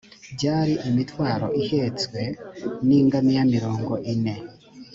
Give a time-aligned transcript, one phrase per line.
[0.35, 2.21] byari imitwaro ihetswe
[2.87, 4.35] n ingamiya mirongo ine